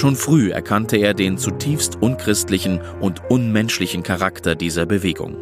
Schon 0.00 0.16
früh 0.16 0.50
erkannte 0.50 0.96
er 0.96 1.12
den 1.12 1.36
zutiefst 1.36 2.00
unchristlichen 2.00 2.80
und 3.02 3.20
unmenschlichen 3.28 4.02
Charakter 4.02 4.54
dieser 4.54 4.86
Bewegung. 4.86 5.36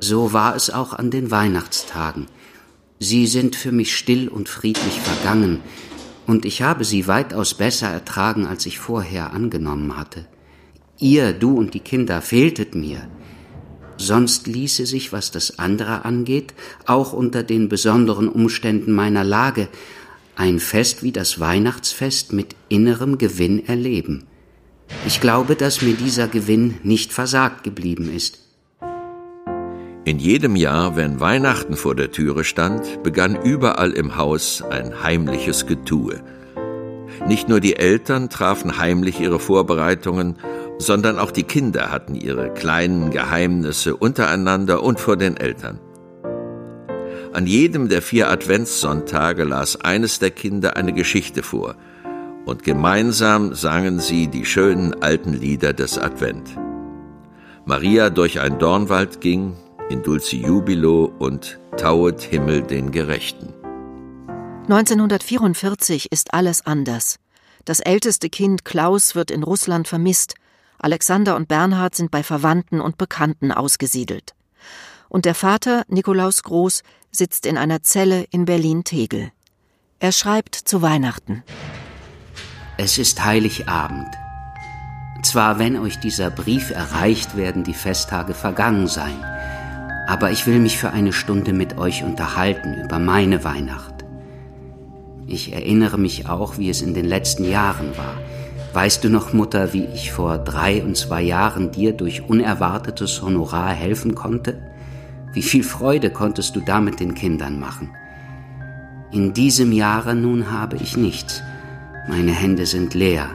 So 0.00 0.32
war 0.32 0.56
es 0.56 0.70
auch 0.70 0.94
an 0.94 1.10
den 1.10 1.30
Weihnachtstagen. 1.30 2.24
Sie 3.00 3.26
sind 3.26 3.54
für 3.54 3.70
mich 3.70 3.94
still 3.94 4.28
und 4.28 4.48
friedlich 4.48 4.98
vergangen, 5.00 5.60
und 6.26 6.46
ich 6.46 6.62
habe 6.62 6.86
sie 6.86 7.06
weitaus 7.06 7.52
besser 7.52 7.88
ertragen, 7.88 8.46
als 8.46 8.64
ich 8.64 8.78
vorher 8.78 9.34
angenommen 9.34 9.94
hatte. 9.98 10.24
Ihr, 10.98 11.34
du 11.34 11.58
und 11.58 11.74
die 11.74 11.80
Kinder 11.80 12.22
fehltet 12.22 12.74
mir. 12.74 13.06
Sonst 14.02 14.48
ließe 14.48 14.84
sich, 14.84 15.12
was 15.12 15.30
das 15.30 15.60
andere 15.60 16.04
angeht, 16.04 16.54
auch 16.86 17.12
unter 17.12 17.44
den 17.44 17.68
besonderen 17.68 18.28
Umständen 18.28 18.90
meiner 18.90 19.22
Lage, 19.22 19.68
ein 20.34 20.58
Fest 20.58 21.04
wie 21.04 21.12
das 21.12 21.38
Weihnachtsfest 21.38 22.32
mit 22.32 22.56
innerem 22.68 23.16
Gewinn 23.16 23.64
erleben. 23.64 24.24
Ich 25.06 25.20
glaube, 25.20 25.54
dass 25.54 25.82
mir 25.82 25.94
dieser 25.94 26.26
Gewinn 26.26 26.78
nicht 26.82 27.12
versagt 27.12 27.62
geblieben 27.62 28.12
ist. 28.12 28.40
In 30.04 30.18
jedem 30.18 30.56
Jahr, 30.56 30.96
wenn 30.96 31.20
Weihnachten 31.20 31.76
vor 31.76 31.94
der 31.94 32.10
Türe 32.10 32.42
stand, 32.42 33.04
begann 33.04 33.40
überall 33.40 33.92
im 33.92 34.16
Haus 34.16 34.62
ein 34.62 35.04
heimliches 35.04 35.68
Getue. 35.68 36.20
Nicht 37.26 37.48
nur 37.48 37.60
die 37.60 37.76
Eltern 37.76 38.28
trafen 38.28 38.78
heimlich 38.78 39.20
ihre 39.20 39.38
Vorbereitungen, 39.38 40.36
sondern 40.78 41.18
auch 41.18 41.30
die 41.30 41.44
Kinder 41.44 41.92
hatten 41.92 42.14
ihre 42.14 42.52
kleinen 42.52 43.10
Geheimnisse 43.10 43.96
untereinander 43.96 44.82
und 44.82 44.98
vor 44.98 45.16
den 45.16 45.36
Eltern. 45.36 45.78
An 47.32 47.46
jedem 47.46 47.88
der 47.88 48.02
vier 48.02 48.28
Adventssonntage 48.28 49.44
las 49.44 49.80
eines 49.80 50.18
der 50.18 50.30
Kinder 50.30 50.76
eine 50.76 50.92
Geschichte 50.92 51.42
vor, 51.42 51.76
und 52.44 52.64
gemeinsam 52.64 53.54
sangen 53.54 54.00
sie 54.00 54.26
die 54.26 54.44
schönen 54.44 55.00
alten 55.00 55.32
Lieder 55.32 55.72
des 55.72 55.96
Advent. 55.96 56.50
Maria 57.64 58.10
durch 58.10 58.40
ein 58.40 58.58
Dornwald 58.58 59.20
ging, 59.20 59.54
in 59.88 60.02
Dulci 60.02 60.42
Jubilo 60.44 61.12
und 61.18 61.60
Tauet 61.76 62.20
Himmel 62.20 62.62
den 62.62 62.90
Gerechten. 62.90 63.61
1944 64.64 66.12
ist 66.12 66.34
alles 66.34 66.64
anders. 66.64 67.18
Das 67.64 67.80
älteste 67.80 68.30
Kind 68.30 68.64
Klaus 68.64 69.16
wird 69.16 69.32
in 69.32 69.42
Russland 69.42 69.88
vermisst. 69.88 70.34
Alexander 70.78 71.34
und 71.34 71.48
Bernhard 71.48 71.96
sind 71.96 72.12
bei 72.12 72.22
Verwandten 72.22 72.80
und 72.80 72.96
Bekannten 72.96 73.50
ausgesiedelt. 73.50 74.34
Und 75.08 75.24
der 75.24 75.34
Vater, 75.34 75.82
Nikolaus 75.88 76.44
Groß, 76.44 76.84
sitzt 77.10 77.44
in 77.44 77.58
einer 77.58 77.82
Zelle 77.82 78.24
in 78.30 78.44
Berlin-Tegel. 78.44 79.32
Er 79.98 80.12
schreibt 80.12 80.54
zu 80.54 80.80
Weihnachten. 80.80 81.42
Es 82.78 82.98
ist 82.98 83.24
Heiligabend. 83.24 84.08
Zwar, 85.24 85.58
wenn 85.58 85.76
euch 85.76 85.98
dieser 85.98 86.30
Brief 86.30 86.70
erreicht, 86.70 87.36
werden 87.36 87.64
die 87.64 87.74
Festtage 87.74 88.32
vergangen 88.32 88.86
sein, 88.86 89.22
aber 90.08 90.30
ich 90.30 90.46
will 90.46 90.60
mich 90.60 90.78
für 90.78 90.90
eine 90.90 91.12
Stunde 91.12 91.52
mit 91.52 91.78
euch 91.78 92.02
unterhalten 92.02 92.80
über 92.82 92.98
meine 92.98 93.44
Weihnacht. 93.44 93.91
Ich 95.32 95.54
erinnere 95.54 95.96
mich 95.96 96.28
auch, 96.28 96.58
wie 96.58 96.68
es 96.68 96.82
in 96.82 96.92
den 96.92 97.06
letzten 97.06 97.50
Jahren 97.50 97.96
war. 97.96 98.18
Weißt 98.74 99.02
du 99.02 99.08
noch, 99.08 99.32
Mutter, 99.32 99.72
wie 99.72 99.86
ich 99.86 100.12
vor 100.12 100.36
drei 100.36 100.82
und 100.82 100.94
zwei 100.94 101.22
Jahren 101.22 101.70
dir 101.70 101.94
durch 101.94 102.28
unerwartetes 102.28 103.22
Honorar 103.22 103.72
helfen 103.72 104.14
konnte? 104.14 104.60
Wie 105.32 105.40
viel 105.40 105.64
Freude 105.64 106.10
konntest 106.10 106.54
du 106.54 106.60
damit 106.60 107.00
den 107.00 107.14
Kindern 107.14 107.58
machen? 107.58 107.92
In 109.10 109.32
diesem 109.32 109.72
Jahre 109.72 110.14
nun 110.14 110.50
habe 110.50 110.76
ich 110.76 110.98
nichts. 110.98 111.42
Meine 112.08 112.32
Hände 112.32 112.66
sind 112.66 112.92
leer. 112.92 113.30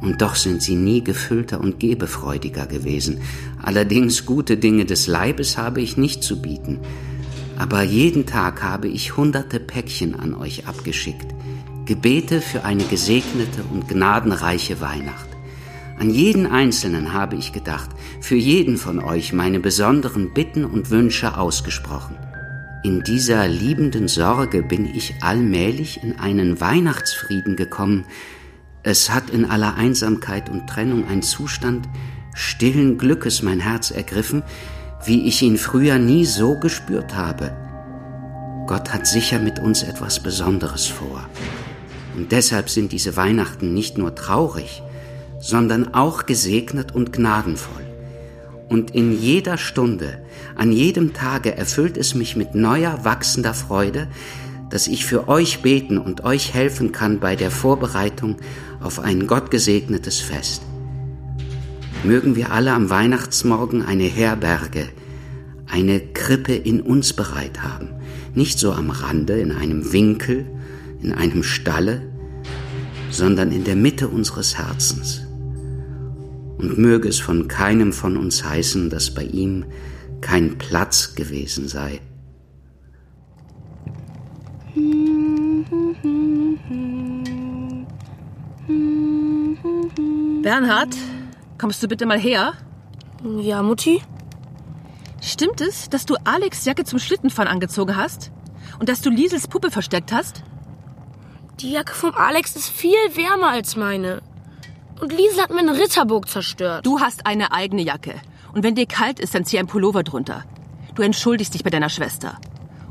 Und 0.00 0.20
doch 0.20 0.34
sind 0.34 0.62
sie 0.62 0.74
nie 0.74 1.04
gefüllter 1.04 1.60
und 1.60 1.78
gebefreudiger 1.78 2.66
gewesen. 2.66 3.20
Allerdings 3.62 4.26
gute 4.26 4.56
Dinge 4.56 4.84
des 4.84 5.06
Leibes 5.06 5.56
habe 5.56 5.80
ich 5.80 5.96
nicht 5.96 6.24
zu 6.24 6.42
bieten. 6.42 6.80
Aber 7.62 7.84
jeden 7.84 8.26
Tag 8.26 8.60
habe 8.60 8.88
ich 8.88 9.16
hunderte 9.16 9.60
Päckchen 9.60 10.18
an 10.18 10.34
euch 10.34 10.66
abgeschickt. 10.66 11.28
Gebete 11.86 12.40
für 12.40 12.64
eine 12.64 12.82
gesegnete 12.82 13.62
und 13.72 13.86
gnadenreiche 13.86 14.80
Weihnacht. 14.80 15.28
An 15.96 16.10
jeden 16.10 16.48
Einzelnen 16.48 17.12
habe 17.12 17.36
ich 17.36 17.52
gedacht, 17.52 17.90
für 18.20 18.34
jeden 18.34 18.78
von 18.78 18.98
euch 18.98 19.32
meine 19.32 19.60
besonderen 19.60 20.34
Bitten 20.34 20.64
und 20.64 20.90
Wünsche 20.90 21.38
ausgesprochen. 21.38 22.16
In 22.82 23.04
dieser 23.04 23.46
liebenden 23.46 24.08
Sorge 24.08 24.64
bin 24.64 24.84
ich 24.84 25.14
allmählich 25.20 26.02
in 26.02 26.18
einen 26.18 26.60
Weihnachtsfrieden 26.60 27.54
gekommen. 27.54 28.06
Es 28.82 29.08
hat 29.08 29.30
in 29.30 29.44
aller 29.44 29.76
Einsamkeit 29.76 30.50
und 30.50 30.66
Trennung 30.66 31.06
ein 31.06 31.22
Zustand 31.22 31.88
stillen 32.34 32.98
Glückes 32.98 33.42
mein 33.42 33.60
Herz 33.60 33.92
ergriffen, 33.92 34.42
wie 35.04 35.26
ich 35.26 35.42
ihn 35.42 35.58
früher 35.58 35.98
nie 35.98 36.24
so 36.24 36.58
gespürt 36.58 37.14
habe. 37.14 37.56
Gott 38.66 38.92
hat 38.92 39.06
sicher 39.06 39.38
mit 39.38 39.58
uns 39.58 39.82
etwas 39.82 40.20
Besonderes 40.20 40.86
vor. 40.86 41.28
Und 42.16 42.30
deshalb 42.30 42.70
sind 42.70 42.92
diese 42.92 43.16
Weihnachten 43.16 43.74
nicht 43.74 43.98
nur 43.98 44.14
traurig, 44.14 44.82
sondern 45.40 45.94
auch 45.94 46.26
gesegnet 46.26 46.94
und 46.94 47.12
gnadenvoll. 47.12 47.82
Und 48.68 48.92
in 48.92 49.12
jeder 49.12 49.58
Stunde 49.58 50.22
an 50.56 50.72
jedem 50.72 51.12
Tage 51.12 51.56
erfüllt 51.56 51.96
es 51.96 52.14
mich 52.14 52.36
mit 52.36 52.54
neuer, 52.54 53.04
wachsender 53.04 53.54
Freude, 53.54 54.08
dass 54.70 54.86
ich 54.86 55.04
für 55.04 55.28
euch 55.28 55.60
beten 55.60 55.98
und 55.98 56.24
euch 56.24 56.54
helfen 56.54 56.92
kann 56.92 57.20
bei 57.20 57.36
der 57.36 57.50
Vorbereitung 57.50 58.36
auf 58.80 59.00
ein 59.00 59.26
gottgesegnetes 59.26 60.20
Fest. 60.20 60.62
Mögen 62.04 62.34
wir 62.34 62.50
alle 62.50 62.72
am 62.72 62.90
Weihnachtsmorgen 62.90 63.82
eine 63.82 64.04
Herberge, 64.04 64.88
eine 65.66 66.00
Krippe 66.00 66.54
in 66.54 66.80
uns 66.80 67.12
bereit 67.12 67.62
haben, 67.62 67.90
nicht 68.34 68.58
so 68.58 68.72
am 68.72 68.90
Rande, 68.90 69.40
in 69.40 69.52
einem 69.52 69.92
Winkel, 69.92 70.46
in 71.00 71.12
einem 71.12 71.44
Stalle, 71.44 72.02
sondern 73.10 73.52
in 73.52 73.62
der 73.62 73.76
Mitte 73.76 74.08
unseres 74.08 74.58
Herzens. 74.58 75.22
Und 76.58 76.76
möge 76.76 77.08
es 77.08 77.20
von 77.20 77.46
keinem 77.46 77.92
von 77.92 78.16
uns 78.16 78.44
heißen, 78.44 78.90
dass 78.90 79.14
bei 79.14 79.24
ihm 79.24 79.64
kein 80.20 80.58
Platz 80.58 81.14
gewesen 81.14 81.68
sei. 81.68 82.00
Bernhard, 90.42 90.96
kommst 91.62 91.80
du 91.80 91.86
bitte 91.86 92.06
mal 92.06 92.18
her? 92.18 92.54
Ja, 93.38 93.62
Mutti? 93.62 94.02
Stimmt 95.20 95.60
es, 95.60 95.88
dass 95.88 96.04
du 96.04 96.16
Alex 96.24 96.64
Jacke 96.64 96.82
zum 96.82 96.98
Schlittenfahren 96.98 97.48
angezogen 97.48 97.96
hast? 97.96 98.32
Und 98.80 98.88
dass 98.88 99.00
du 99.00 99.10
Liesels 99.10 99.46
Puppe 99.46 99.70
versteckt 99.70 100.10
hast? 100.10 100.42
Die 101.60 101.70
Jacke 101.70 101.94
vom 101.94 102.16
Alex 102.16 102.56
ist 102.56 102.68
viel 102.68 102.96
wärmer 103.14 103.50
als 103.50 103.76
meine. 103.76 104.22
Und 105.00 105.12
Liesel 105.12 105.40
hat 105.40 105.50
mir 105.50 105.60
eine 105.60 105.78
Ritterburg 105.78 106.28
zerstört. 106.28 106.84
Du 106.84 106.98
hast 106.98 107.26
eine 107.26 107.52
eigene 107.52 107.82
Jacke. 107.82 108.20
Und 108.52 108.64
wenn 108.64 108.74
dir 108.74 108.86
kalt 108.86 109.20
ist, 109.20 109.32
dann 109.36 109.44
zieh 109.44 109.60
ein 109.60 109.68
Pullover 109.68 110.02
drunter. 110.02 110.42
Du 110.96 111.02
entschuldigst 111.02 111.54
dich 111.54 111.62
bei 111.62 111.70
deiner 111.70 111.90
Schwester. 111.90 112.38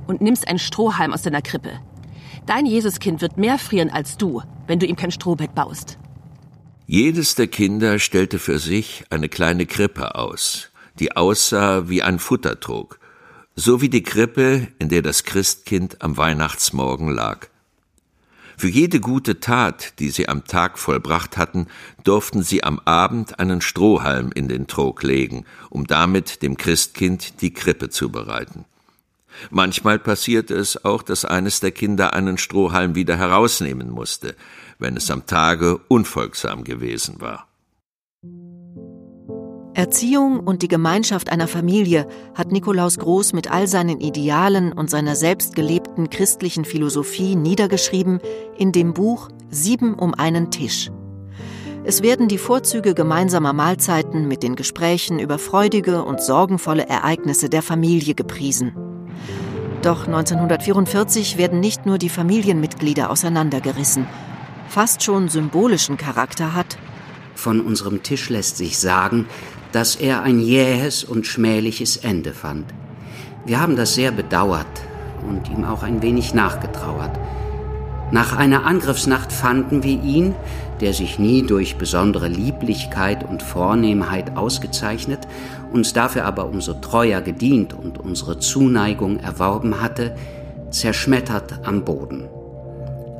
Und 0.07 0.21
nimmst 0.21 0.47
einen 0.47 0.59
Strohhalm 0.59 1.11
aus 1.11 1.23
deiner 1.23 1.41
Krippe. 1.41 1.81
Dein 2.45 2.65
Jesuskind 2.65 3.19
wird 3.19 3.35
mehr 3.35 3.57
frieren 3.57 3.89
als 3.89 4.15
du, 4.15 4.41
wenn 4.65 4.79
du 4.79 4.85
ihm 4.85 4.95
kein 4.95 5.11
Strohbett 5.11 5.53
baust. 5.53 5.97
Jedes 6.93 7.35
der 7.35 7.47
Kinder 7.47 7.99
stellte 7.99 8.37
für 8.37 8.59
sich 8.59 9.05
eine 9.09 9.29
kleine 9.29 9.65
Krippe 9.65 10.15
aus, 10.15 10.71
die 10.99 11.15
aussah 11.15 11.87
wie 11.87 12.03
ein 12.03 12.19
Futtertrog, 12.19 12.99
so 13.55 13.79
wie 13.79 13.87
die 13.87 14.03
Krippe, 14.03 14.67
in 14.77 14.89
der 14.89 15.01
das 15.01 15.23
Christkind 15.23 16.01
am 16.01 16.17
Weihnachtsmorgen 16.17 17.07
lag. 17.07 17.47
Für 18.57 18.67
jede 18.67 18.99
gute 18.99 19.39
Tat, 19.39 19.99
die 19.99 20.09
sie 20.09 20.27
am 20.27 20.43
Tag 20.43 20.77
vollbracht 20.77 21.37
hatten, 21.37 21.67
durften 22.03 22.43
sie 22.43 22.61
am 22.61 22.77
Abend 22.83 23.39
einen 23.39 23.61
Strohhalm 23.61 24.29
in 24.33 24.49
den 24.49 24.67
Trog 24.67 25.01
legen, 25.01 25.45
um 25.69 25.87
damit 25.87 26.41
dem 26.41 26.57
Christkind 26.57 27.41
die 27.41 27.53
Krippe 27.53 27.87
zu 27.87 28.11
bereiten. 28.11 28.65
Manchmal 29.49 29.99
passierte 29.99 30.55
es 30.55 30.83
auch, 30.83 31.03
dass 31.03 31.25
eines 31.25 31.59
der 31.59 31.71
Kinder 31.71 32.13
einen 32.13 32.37
Strohhalm 32.37 32.95
wieder 32.95 33.17
herausnehmen 33.17 33.89
musste, 33.89 34.35
wenn 34.79 34.97
es 34.97 35.09
am 35.11 35.25
Tage 35.25 35.79
unfolgsam 35.87 36.63
gewesen 36.63 37.21
war. 37.21 37.47
Erziehung 39.73 40.41
und 40.41 40.63
die 40.63 40.67
Gemeinschaft 40.67 41.31
einer 41.31 41.47
Familie 41.47 42.07
hat 42.35 42.51
Nikolaus 42.51 42.97
Groß 42.99 43.31
mit 43.31 43.49
all 43.49 43.67
seinen 43.67 44.01
Idealen 44.01 44.73
und 44.73 44.89
seiner 44.89 45.15
selbst 45.15 45.55
gelebten 45.55 46.09
christlichen 46.09 46.65
Philosophie 46.65 47.35
niedergeschrieben 47.35 48.19
in 48.57 48.73
dem 48.73 48.93
Buch 48.93 49.29
Sieben 49.49 49.95
um 49.95 50.13
einen 50.13 50.51
Tisch. 50.51 50.91
Es 51.83 52.03
werden 52.03 52.27
die 52.27 52.37
Vorzüge 52.37 52.93
gemeinsamer 52.93 53.53
Mahlzeiten 53.53 54.27
mit 54.27 54.43
den 54.43 54.55
Gesprächen 54.55 55.19
über 55.19 55.39
freudige 55.39 56.03
und 56.03 56.21
sorgenvolle 56.21 56.87
Ereignisse 56.87 57.49
der 57.49 57.63
Familie 57.63 58.13
gepriesen. 58.13 58.75
Doch 59.81 60.05
1944 60.05 61.39
werden 61.39 61.59
nicht 61.59 61.87
nur 61.87 61.97
die 61.97 62.09
Familienmitglieder 62.09 63.09
auseinandergerissen. 63.09 64.05
Fast 64.69 65.01
schon 65.01 65.27
symbolischen 65.27 65.97
Charakter 65.97 66.53
hat. 66.53 66.77
Von 67.33 67.61
unserem 67.61 68.03
Tisch 68.03 68.29
lässt 68.29 68.57
sich 68.57 68.77
sagen, 68.77 69.25
dass 69.71 69.95
er 69.95 70.21
ein 70.21 70.39
jähes 70.39 71.03
und 71.03 71.25
schmähliches 71.25 71.97
Ende 71.97 72.33
fand. 72.33 72.65
Wir 73.43 73.59
haben 73.59 73.75
das 73.75 73.95
sehr 73.95 74.11
bedauert 74.11 74.67
und 75.27 75.49
ihm 75.49 75.65
auch 75.65 75.81
ein 75.81 76.03
wenig 76.03 76.35
nachgetrauert. 76.35 77.17
Nach 78.11 78.37
einer 78.37 78.65
Angriffsnacht 78.65 79.33
fanden 79.33 79.81
wir 79.81 80.03
ihn, 80.03 80.35
der 80.81 80.93
sich 80.93 81.19
nie 81.19 81.43
durch 81.43 81.77
besondere 81.77 82.27
Lieblichkeit 82.27 83.23
und 83.27 83.43
Vornehmheit 83.43 84.35
ausgezeichnet, 84.35 85.19
uns 85.71 85.93
dafür 85.93 86.25
aber 86.25 86.47
umso 86.47 86.73
treuer 86.73 87.21
gedient 87.21 87.73
und 87.73 87.99
unsere 87.99 88.39
Zuneigung 88.39 89.19
erworben 89.19 89.79
hatte, 89.79 90.15
zerschmettert 90.71 91.59
am 91.63 91.85
Boden. 91.85 92.27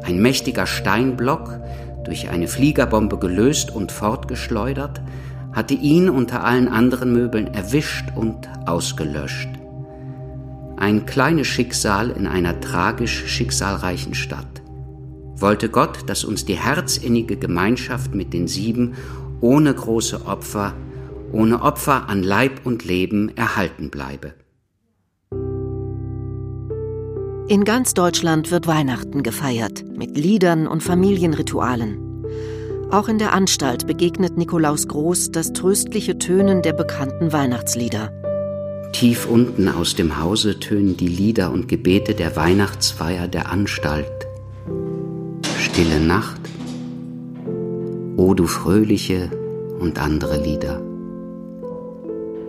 Ein 0.04 0.20
mächtiger 0.20 0.66
Steinblock, 0.66 1.60
durch 2.04 2.30
eine 2.30 2.48
Fliegerbombe 2.48 3.20
gelöst 3.20 3.70
und 3.70 3.92
fortgeschleudert, 3.92 5.02
hatte 5.54 5.76
ihn 5.76 6.10
unter 6.10 6.44
allen 6.44 6.68
anderen 6.68 7.14
Möbeln 7.14 7.54
erwischt 7.54 8.06
und 8.16 8.50
ausgelöscht. 8.66 9.50
Ein 10.78 11.06
kleines 11.06 11.46
Schicksal 11.46 12.10
in 12.10 12.26
einer 12.26 12.60
tragisch 12.60 13.28
schicksalreichen 13.28 14.16
Stadt. 14.16 14.61
Wollte 15.42 15.70
Gott, 15.70 16.04
dass 16.06 16.24
uns 16.24 16.46
die 16.46 16.56
herzinnige 16.56 17.36
Gemeinschaft 17.36 18.14
mit 18.14 18.32
den 18.32 18.48
sieben 18.48 18.94
ohne 19.42 19.74
große 19.74 20.28
Opfer, 20.28 20.76
ohne 21.32 21.64
Opfer 21.64 22.08
an 22.08 22.22
Leib 22.22 22.62
und 22.64 22.86
Leben 22.86 23.36
erhalten 23.36 23.90
bleibe. 23.90 24.34
In 27.48 27.66
ganz 27.66 27.94
Deutschland 27.94 28.52
wird 28.52 28.68
Weihnachten 28.68 29.24
gefeiert, 29.24 29.84
mit 29.98 30.16
Liedern 30.16 30.68
und 30.68 30.84
Familienritualen. 30.84 31.98
Auch 32.92 33.10
in 33.10 33.18
der 33.18 33.34
Anstalt 33.34 33.88
begegnet 33.88 34.38
Nikolaus 34.38 34.88
Groß 34.88 35.32
das 35.32 35.54
tröstliche 35.54 36.18
Tönen 36.20 36.62
der 36.62 36.74
bekannten 36.74 37.34
Weihnachtslieder. 37.34 38.12
Tief 38.94 39.26
unten 39.26 39.70
aus 39.70 39.96
dem 39.96 40.22
Hause 40.22 40.60
tönen 40.60 40.98
die 40.98 41.08
Lieder 41.08 41.52
und 41.52 41.68
Gebete 41.68 42.14
der 42.14 42.36
Weihnachtsfeier 42.36 43.28
der 43.28 43.52
Anstalt. 43.52 44.31
Stille 45.82 46.00
Nacht, 46.00 46.42
O 48.16 48.36
du 48.36 48.46
fröhliche 48.46 49.32
und 49.80 50.00
andere 50.00 50.40
Lieder. 50.40 50.80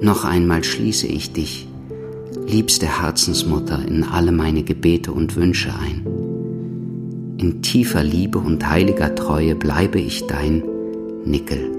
Noch 0.02 0.26
einmal 0.26 0.62
schließe 0.62 1.06
ich 1.06 1.32
dich, 1.32 1.66
liebste 2.46 3.00
Herzensmutter, 3.00 3.86
in 3.88 4.04
alle 4.04 4.32
meine 4.32 4.64
Gebete 4.64 5.12
und 5.12 5.34
Wünsche 5.34 5.72
ein. 5.74 6.06
In 7.38 7.62
tiefer 7.62 8.04
Liebe 8.04 8.38
und 8.38 8.68
heiliger 8.68 9.14
Treue 9.14 9.54
bleibe 9.54 9.98
ich 9.98 10.26
dein 10.26 10.62
Nickel. 11.24 11.70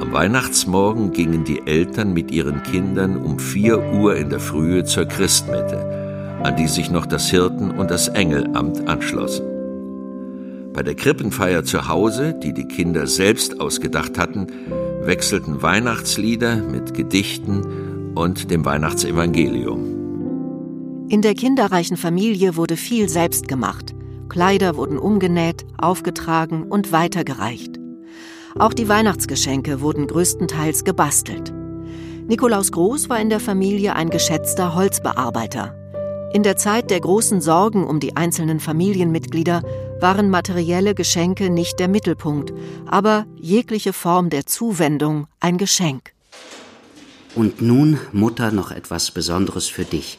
Am 0.00 0.12
Weihnachtsmorgen 0.12 1.10
gingen 1.10 1.42
die 1.42 1.60
Eltern 1.66 2.12
mit 2.12 2.30
ihren 2.30 2.62
Kindern 2.62 3.16
um 3.16 3.40
vier 3.40 3.82
Uhr 3.94 4.14
in 4.14 4.30
der 4.30 4.38
Frühe 4.38 4.84
zur 4.84 5.06
Christmette, 5.06 6.38
an 6.44 6.54
die 6.54 6.68
sich 6.68 6.88
noch 6.88 7.06
das 7.06 7.30
Hirten- 7.30 7.72
und 7.72 7.90
das 7.90 8.06
Engelamt 8.06 8.86
anschlossen. 8.86 9.51
Bei 10.74 10.82
der 10.82 10.94
Krippenfeier 10.94 11.64
zu 11.64 11.88
Hause, 11.88 12.34
die 12.34 12.54
die 12.54 12.66
Kinder 12.66 13.06
selbst 13.06 13.60
ausgedacht 13.60 14.18
hatten, 14.18 14.46
wechselten 15.02 15.60
Weihnachtslieder 15.60 16.56
mit 16.56 16.94
Gedichten 16.94 18.14
und 18.14 18.50
dem 18.50 18.64
Weihnachtsevangelium. 18.64 21.08
In 21.10 21.20
der 21.20 21.34
kinderreichen 21.34 21.98
Familie 21.98 22.56
wurde 22.56 22.78
viel 22.78 23.10
selbst 23.10 23.48
gemacht. 23.48 23.94
Kleider 24.30 24.76
wurden 24.76 24.98
umgenäht, 24.98 25.66
aufgetragen 25.76 26.62
und 26.62 26.90
weitergereicht. 26.90 27.78
Auch 28.58 28.72
die 28.72 28.88
Weihnachtsgeschenke 28.88 29.82
wurden 29.82 30.06
größtenteils 30.06 30.84
gebastelt. 30.84 31.52
Nikolaus 32.28 32.72
Groß 32.72 33.10
war 33.10 33.20
in 33.20 33.28
der 33.28 33.40
Familie 33.40 33.94
ein 33.94 34.08
geschätzter 34.08 34.74
Holzbearbeiter. 34.74 35.81
In 36.34 36.42
der 36.42 36.56
Zeit 36.56 36.90
der 36.90 37.00
großen 37.00 37.42
Sorgen 37.42 37.86
um 37.86 38.00
die 38.00 38.16
einzelnen 38.16 38.58
Familienmitglieder 38.58 39.62
waren 40.00 40.30
materielle 40.30 40.94
Geschenke 40.94 41.50
nicht 41.50 41.78
der 41.78 41.88
Mittelpunkt, 41.88 42.54
aber 42.86 43.26
jegliche 43.36 43.92
Form 43.92 44.30
der 44.30 44.46
Zuwendung 44.46 45.26
ein 45.40 45.58
Geschenk. 45.58 46.12
Und 47.34 47.60
nun, 47.60 47.98
Mutter, 48.12 48.50
noch 48.50 48.70
etwas 48.70 49.10
Besonderes 49.10 49.68
für 49.68 49.84
dich. 49.84 50.18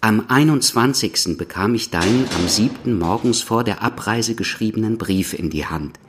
Am 0.00 0.24
21. 0.26 1.38
bekam 1.38 1.76
ich 1.76 1.90
deinen 1.90 2.28
am 2.36 2.48
7. 2.48 2.98
morgens 2.98 3.40
vor 3.40 3.62
der 3.62 3.80
Abreise 3.80 4.34
geschriebenen 4.34 4.98
Brief 4.98 5.34
in 5.34 5.50
die 5.50 5.66
Hand. 5.66 6.00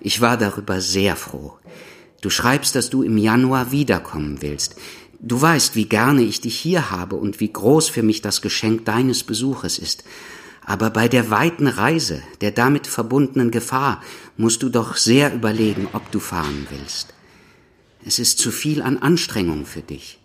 Ich 0.00 0.20
war 0.20 0.36
darüber 0.36 0.82
sehr 0.82 1.16
froh. 1.16 1.54
Du 2.20 2.28
schreibst, 2.28 2.74
dass 2.74 2.90
du 2.90 3.02
im 3.02 3.16
Januar 3.16 3.72
wiederkommen 3.72 4.42
willst. 4.42 4.76
Du 5.24 5.40
weißt, 5.40 5.76
wie 5.76 5.88
gerne 5.88 6.22
ich 6.22 6.40
dich 6.40 6.58
hier 6.58 6.90
habe 6.90 7.14
und 7.14 7.38
wie 7.38 7.52
groß 7.52 7.88
für 7.88 8.02
mich 8.02 8.22
das 8.22 8.42
Geschenk 8.42 8.84
deines 8.86 9.22
Besuches 9.22 9.78
ist. 9.78 10.02
Aber 10.64 10.90
bei 10.90 11.06
der 11.06 11.30
weiten 11.30 11.68
Reise, 11.68 12.22
der 12.40 12.50
damit 12.50 12.88
verbundenen 12.88 13.52
Gefahr, 13.52 14.02
musst 14.36 14.64
du 14.64 14.68
doch 14.68 14.96
sehr 14.96 15.32
überlegen, 15.32 15.86
ob 15.92 16.10
du 16.10 16.18
fahren 16.18 16.66
willst. 16.70 17.14
Es 18.04 18.18
ist 18.18 18.40
zu 18.40 18.50
viel 18.50 18.82
an 18.82 18.98
Anstrengung 18.98 19.64
für 19.64 19.80
dich. 19.80 20.18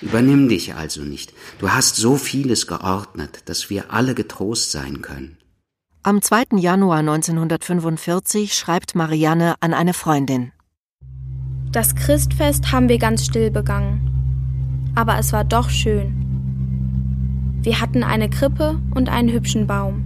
Übernimm 0.00 0.48
dich 0.48 0.74
also 0.74 1.02
nicht. 1.02 1.34
Du 1.58 1.72
hast 1.72 1.96
so 1.96 2.16
vieles 2.16 2.68
geordnet, 2.68 3.42
dass 3.46 3.68
wir 3.68 3.92
alle 3.92 4.14
getrost 4.14 4.70
sein 4.70 5.02
können. 5.02 5.38
Am 6.04 6.22
2. 6.22 6.56
Januar 6.56 7.00
1945 7.00 8.54
schreibt 8.54 8.94
Marianne 8.94 9.56
an 9.58 9.74
eine 9.74 9.92
Freundin. 9.92 10.52
Das 11.72 11.96
Christfest 11.96 12.70
haben 12.70 12.88
wir 12.88 12.98
ganz 12.98 13.24
still 13.24 13.50
begangen. 13.50 14.19
Aber 14.94 15.18
es 15.18 15.32
war 15.32 15.44
doch 15.44 15.70
schön. 15.70 16.20
Wir 17.62 17.80
hatten 17.80 18.02
eine 18.02 18.30
Krippe 18.30 18.78
und 18.94 19.08
einen 19.08 19.30
hübschen 19.30 19.66
Baum. 19.66 20.04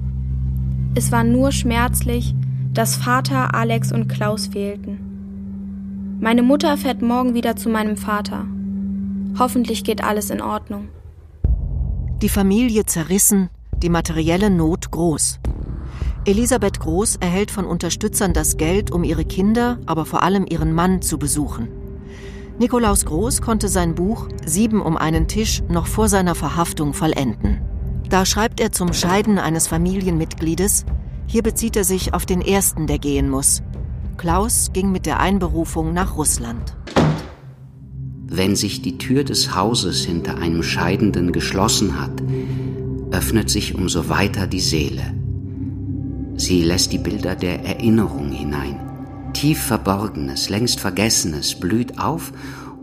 Es 0.95 1.13
war 1.13 1.25
nur 1.25 1.53
schmerzlich, 1.53 2.35
dass 2.73 2.97
Vater, 2.97 3.55
Alex 3.55 3.93
und 3.93 4.09
Klaus 4.09 4.49
fehlten. 4.49 6.19
Meine 6.21 6.43
Mutter 6.43 6.77
fährt 6.77 7.03
morgen 7.03 7.35
wieder 7.35 7.57
zu 7.57 7.69
meinem 7.69 7.97
Vater. 7.97 8.47
Hoffentlich 9.39 9.85
geht 9.85 10.03
alles 10.03 10.31
in 10.31 10.41
Ordnung. 10.41 10.89
Die 12.23 12.29
Familie 12.29 12.87
zerrissen, 12.87 13.51
die 13.77 13.89
materielle 13.89 14.51
Not 14.51 14.91
groß. 14.91 15.41
Elisabeth 16.25 16.81
Groß 16.81 17.17
erhält 17.17 17.51
von 17.51 17.67
Unterstützern 17.67 18.33
das 18.33 18.57
Geld, 18.57 18.91
um 18.91 19.05
ihre 19.05 19.25
Kinder, 19.25 19.79
aber 19.85 20.07
vor 20.07 20.23
allem 20.23 20.47
ihren 20.49 20.73
Mann 20.73 21.03
zu 21.03 21.19
besuchen. 21.19 21.69
Nikolaus 22.59 23.05
Groß 23.05 23.43
konnte 23.43 23.69
sein 23.69 23.95
Buch 23.95 24.29
Sieben 24.47 24.81
um 24.81 24.97
einen 24.97 25.27
Tisch 25.27 25.63
noch 25.69 25.87
vor 25.87 26.09
seiner 26.09 26.35
Verhaftung 26.35 26.95
vollenden. 26.95 27.61
Da 28.09 28.25
schreibt 28.25 28.61
er 28.61 28.71
zum 28.71 28.93
Scheiden 28.93 29.39
eines 29.39 29.67
Familienmitgliedes, 29.67 30.85
hier 31.27 31.43
bezieht 31.43 31.77
er 31.77 31.85
sich 31.85 32.15
auf 32.15 32.27
den 32.27 32.41
ersten, 32.41 32.87
der 32.87 32.99
gehen 32.99 33.29
muss. 33.29 33.63
Klaus 34.19 34.71
ging 34.73 34.93
mit 34.93 35.07
der 35.07 35.19
Einberufung 35.19 35.93
nach 35.93 36.17
Russland. 36.17 36.77
Wenn 38.27 38.55
sich 38.55 38.83
die 38.83 38.99
Tür 38.99 39.25
des 39.25 39.57
Hauses 39.57 40.05
hinter 40.05 40.39
einem 40.39 40.63
Scheidenden 40.63 41.33
geschlossen 41.33 42.01
hat, 42.01 42.23
öffnet 43.11 43.51
sich 43.51 43.75
umso 43.75 44.09
weiter 44.09 44.47
die 44.47 44.61
Seele. 44.61 45.15
Sie 46.37 46.63
lässt 46.63 46.93
die 46.93 46.99
Bilder 46.99 47.35
der 47.35 47.65
Erinnerung 47.65 48.31
hinein. 48.31 48.94
Tief 49.45 49.61
Verborgenes, 49.61 50.49
längst 50.49 50.81
Vergessenes 50.81 51.61
blüht 51.61 51.99
auf 51.99 52.33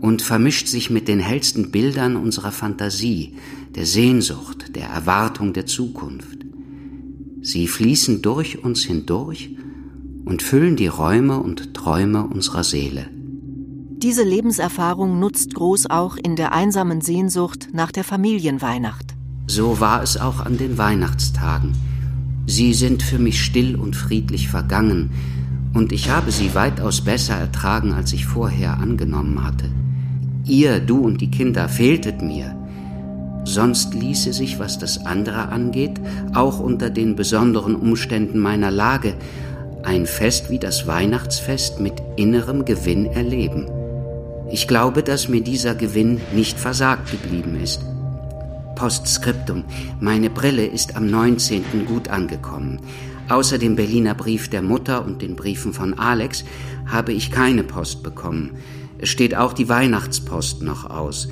und 0.00 0.22
vermischt 0.22 0.68
sich 0.68 0.90
mit 0.90 1.08
den 1.08 1.18
hellsten 1.18 1.72
Bildern 1.72 2.14
unserer 2.14 2.52
Fantasie, 2.52 3.34
der 3.74 3.84
Sehnsucht, 3.84 4.76
der 4.76 4.86
Erwartung 4.86 5.54
der 5.54 5.66
Zukunft. 5.66 6.38
Sie 7.40 7.66
fließen 7.66 8.22
durch 8.22 8.62
uns 8.62 8.84
hindurch 8.84 9.56
und 10.24 10.40
füllen 10.40 10.76
die 10.76 10.86
Räume 10.86 11.40
und 11.40 11.74
Träume 11.74 12.28
unserer 12.28 12.62
Seele. 12.62 13.08
Diese 13.10 14.22
Lebenserfahrung 14.22 15.18
nutzt 15.18 15.54
Groß 15.56 15.90
auch 15.90 16.16
in 16.16 16.36
der 16.36 16.52
einsamen 16.52 17.00
Sehnsucht 17.00 17.70
nach 17.72 17.90
der 17.90 18.04
Familienweihnacht. 18.04 19.16
So 19.48 19.80
war 19.80 20.00
es 20.00 20.16
auch 20.16 20.38
an 20.38 20.58
den 20.58 20.78
Weihnachtstagen. 20.78 21.72
Sie 22.46 22.72
sind 22.72 23.02
für 23.02 23.18
mich 23.18 23.42
still 23.44 23.74
und 23.74 23.96
friedlich 23.96 24.46
vergangen, 24.46 25.10
und 25.74 25.92
ich 25.92 26.10
habe 26.10 26.30
sie 26.30 26.54
weitaus 26.54 27.00
besser 27.00 27.34
ertragen, 27.34 27.92
als 27.92 28.12
ich 28.12 28.26
vorher 28.26 28.78
angenommen 28.78 29.44
hatte. 29.44 29.66
Ihr, 30.44 30.80
du 30.80 30.98
und 30.98 31.20
die 31.20 31.30
Kinder 31.30 31.68
fehltet 31.68 32.20
mir. 32.20 32.56
Sonst 33.44 33.94
ließe 33.94 34.32
sich, 34.32 34.58
was 34.58 34.78
das 34.78 35.04
andere 35.04 35.48
angeht, 35.48 36.00
auch 36.34 36.60
unter 36.60 36.90
den 36.90 37.16
besonderen 37.16 37.74
Umständen 37.74 38.38
meiner 38.38 38.70
Lage, 38.70 39.14
ein 39.82 40.06
Fest 40.06 40.50
wie 40.50 40.58
das 40.58 40.86
Weihnachtsfest 40.86 41.80
mit 41.80 41.94
innerem 42.16 42.64
Gewinn 42.64 43.06
erleben. 43.06 43.66
Ich 44.50 44.68
glaube, 44.68 45.02
dass 45.02 45.28
mir 45.28 45.40
dieser 45.40 45.74
Gewinn 45.74 46.20
nicht 46.34 46.58
versagt 46.58 47.10
geblieben 47.10 47.58
ist. 47.60 47.80
Postskriptum. 48.76 49.64
Meine 50.00 50.30
Brille 50.30 50.66
ist 50.66 50.96
am 50.96 51.06
19. 51.06 51.86
gut 51.86 52.08
angekommen. 52.08 52.80
Außer 53.28 53.58
dem 53.58 53.76
Berliner 53.76 54.14
Brief 54.14 54.48
der 54.48 54.62
Mutter 54.62 55.04
und 55.04 55.22
den 55.22 55.36
Briefen 55.36 55.72
von 55.72 55.98
Alex 55.98 56.44
habe 56.86 57.12
ich 57.12 57.30
keine 57.30 57.62
Post 57.62 58.02
bekommen. 58.02 58.56
Es 58.98 59.08
steht 59.08 59.34
auch 59.34 59.52
die 59.52 59.68
Weihnachtspost 59.68 60.62
noch 60.62 60.88
aus. 60.88 61.28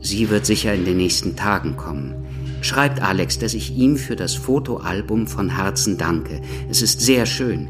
Sie 0.00 0.30
wird 0.30 0.46
sicher 0.46 0.74
in 0.74 0.84
den 0.84 0.96
nächsten 0.96 1.36
Tagen 1.36 1.76
kommen. 1.76 2.14
Schreibt 2.62 3.02
Alex, 3.02 3.38
dass 3.38 3.54
ich 3.54 3.76
ihm 3.76 3.96
für 3.96 4.16
das 4.16 4.34
Fotoalbum 4.34 5.26
von 5.26 5.48
Herzen 5.48 5.98
danke. 5.98 6.40
Es 6.68 6.80
ist 6.80 7.00
sehr 7.00 7.26
schön. 7.26 7.68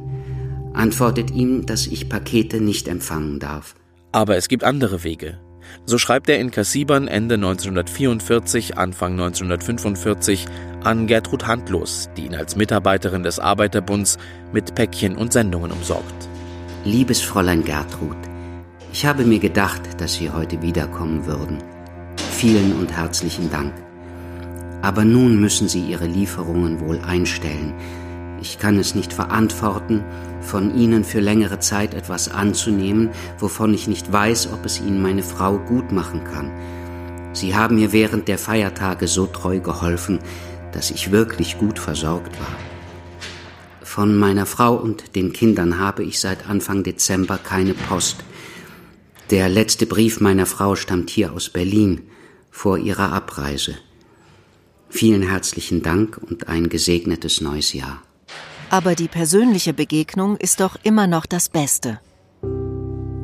Antwortet 0.75 1.31
ihm, 1.31 1.67
dass 1.67 1.87
ich 1.87 2.09
Pakete 2.09 2.61
nicht 2.61 2.89
empfangen 2.89 3.39
darf. 3.39 3.75
Aber 4.13 4.37
es 4.37 4.49
gibt 4.49 4.65
andere 4.65 5.05
Wege. 5.05 5.39
So 5.87 5.99
schreibt 5.99 6.29
er 6.29 6.39
in 6.39 6.51
Kassibern 6.51 7.09
Ende 7.09 7.37
1944, 7.37 8.77
Anfang 8.77 9.13
1945 9.13 10.47
an 10.85 11.07
Gertrud 11.07 11.47
Handlos, 11.47 12.09
die 12.17 12.27
ihn 12.27 12.35
als 12.35 12.57
Mitarbeiterin 12.57 13.23
des 13.23 13.39
Arbeiterbunds 13.39 14.19
mit 14.53 14.75
Päckchen 14.75 15.17
und 15.17 15.33
Sendungen 15.33 15.73
umsorgt. 15.73 16.29
Liebes 16.85 17.21
Fräulein 17.21 17.65
Gertrud, 17.65 18.17
ich 18.93 19.07
habe 19.07 19.25
mir 19.25 19.39
gedacht, 19.39 19.83
dass 19.99 20.15
Sie 20.15 20.31
heute 20.31 20.61
wiederkommen 20.61 21.27
würden. 21.27 21.59
Vielen 22.17 22.73
und 22.75 22.93
herzlichen 22.93 23.51
Dank. 23.51 23.73
Aber 24.83 25.05
nun 25.05 25.41
müssen 25.41 25.69
Sie 25.69 25.81
Ihre 25.81 26.07
Lieferungen 26.07 26.81
wohl 26.81 27.01
einstellen. 27.01 27.73
Ich 28.41 28.59
kann 28.59 28.79
es 28.79 28.95
nicht 28.95 29.13
verantworten, 29.13 30.03
von 30.41 30.77
Ihnen 30.77 31.05
für 31.05 31.21
längere 31.21 31.61
Zeit 31.61 31.95
etwas 31.95 32.29
anzunehmen, 32.29 33.11
wovon 33.39 33.73
ich 33.73 33.87
nicht 33.87 34.13
weiß, 34.13 34.53
ob 34.53 34.65
es 34.67 34.81
Ihnen 34.81 35.01
meine 35.01 35.23
Frau 35.23 35.59
gut 35.59 35.93
machen 35.93 36.25
kann. 36.25 36.51
Sie 37.33 37.55
haben 37.55 37.77
mir 37.77 37.93
während 37.93 38.29
der 38.29 38.39
Feiertage 38.39 39.07
so 39.07 39.27
treu 39.27 39.61
geholfen, 39.61 40.19
dass 40.73 40.91
ich 40.91 41.13
wirklich 41.13 41.59
gut 41.59 41.79
versorgt 41.79 42.39
war. 42.39 42.57
Von 43.83 44.17
meiner 44.17 44.47
Frau 44.47 44.75
und 44.75 45.17
den 45.17 45.33
Kindern 45.33 45.79
habe 45.79 46.03
ich 46.03 46.19
seit 46.19 46.49
Anfang 46.49 46.83
Dezember 46.83 47.39
keine 47.39 47.75
Post. 47.75 48.25
Der 49.31 49.49
letzte 49.49 49.87
Brief 49.87 50.21
meiner 50.21 50.47
Frau 50.47 50.77
stammt 50.77 51.11
hier 51.11 51.33
aus 51.33 51.51
Berlin 51.51 52.03
vor 52.51 52.79
ihrer 52.79 53.13
Abreise. 53.13 53.77
Vielen 54.89 55.23
herzlichen 55.23 55.83
Dank 55.83 56.19
und 56.19 56.49
ein 56.49 56.69
gesegnetes 56.69 57.41
neues 57.41 57.73
Jahr. 57.73 58.03
Aber 58.71 58.95
die 58.95 59.09
persönliche 59.09 59.75
Begegnung 59.75 60.37
ist 60.37 60.61
doch 60.61 60.77
immer 60.83 61.07
noch 61.07 61.27
das 61.27 61.49
Beste. 61.49 62.01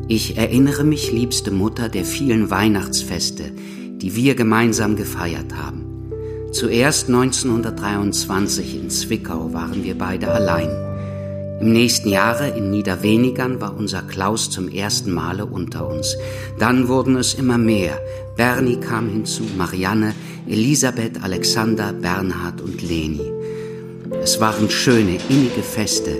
Ich 0.06 0.36
erinnere 0.38 0.84
mich, 0.84 1.12
liebste 1.12 1.50
Mutter, 1.50 1.88
der 1.88 2.04
vielen 2.04 2.50
Weihnachtsfeste, 2.50 3.52
die 3.52 4.14
wir 4.16 4.34
gemeinsam 4.34 4.96
gefeiert 4.96 5.54
haben. 5.54 5.87
Zuerst 6.52 7.08
1923 7.08 8.76
in 8.76 8.88
Zwickau 8.90 9.52
waren 9.52 9.84
wir 9.84 9.98
beide 9.98 10.28
allein. 10.28 10.70
Im 11.60 11.72
nächsten 11.72 12.08
Jahre 12.08 12.48
in 12.48 12.70
Niederwenigern 12.70 13.60
war 13.60 13.76
unser 13.76 14.00
Klaus 14.00 14.48
zum 14.48 14.68
ersten 14.68 15.12
Male 15.12 15.44
unter 15.44 15.86
uns. 15.86 16.16
Dann 16.58 16.88
wurden 16.88 17.16
es 17.16 17.34
immer 17.34 17.58
mehr. 17.58 18.00
Bernie 18.36 18.78
kam 18.78 19.10
hinzu, 19.10 19.42
Marianne, 19.58 20.14
Elisabeth, 20.46 21.22
Alexander, 21.22 21.92
Bernhard 21.92 22.62
und 22.62 22.80
Leni. 22.80 23.30
Es 24.22 24.40
waren 24.40 24.70
schöne, 24.70 25.18
innige 25.28 25.62
Feste, 25.62 26.16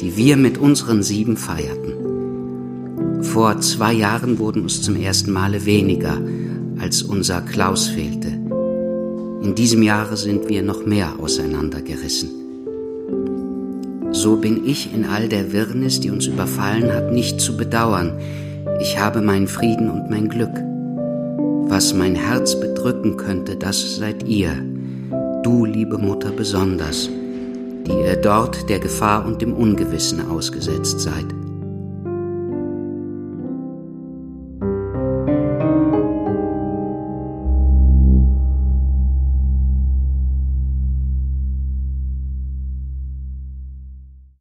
die 0.00 0.14
wir 0.16 0.36
mit 0.36 0.58
unseren 0.58 1.02
sieben 1.02 1.38
feierten. 1.38 3.22
Vor 3.22 3.60
zwei 3.60 3.94
Jahren 3.94 4.38
wurden 4.38 4.66
es 4.66 4.82
zum 4.82 4.96
ersten 4.96 5.30
Male 5.30 5.64
weniger, 5.64 6.18
als 6.78 7.02
unser 7.02 7.40
Klaus 7.40 7.88
fehlte. 7.88 8.39
In 9.42 9.54
diesem 9.54 9.82
Jahre 9.82 10.16
sind 10.16 10.48
wir 10.48 10.62
noch 10.62 10.84
mehr 10.84 11.14
auseinandergerissen. 11.18 12.30
So 14.12 14.36
bin 14.36 14.66
ich 14.66 14.92
in 14.92 15.04
all 15.04 15.28
der 15.28 15.52
Wirrnis, 15.52 16.00
die 16.00 16.10
uns 16.10 16.26
überfallen 16.26 16.92
hat, 16.92 17.12
nicht 17.12 17.40
zu 17.40 17.56
bedauern. 17.56 18.18
Ich 18.80 18.98
habe 18.98 19.20
meinen 19.20 19.48
Frieden 19.48 19.90
und 19.90 20.10
mein 20.10 20.28
Glück. 20.28 20.54
Was 21.68 21.94
mein 21.94 22.14
Herz 22.14 22.58
bedrücken 22.58 23.16
könnte, 23.16 23.56
das 23.56 23.96
seid 23.96 24.26
ihr. 24.26 24.52
Du, 25.42 25.64
liebe 25.64 25.98
Mutter, 25.98 26.32
besonders 26.32 27.08
die 27.86 27.92
ihr 27.92 28.16
dort 28.16 28.68
der 28.68 28.78
Gefahr 28.78 29.24
und 29.24 29.42
dem 29.42 29.52
Ungewissen 29.52 30.28
ausgesetzt 30.30 31.00
seid. 31.00 31.26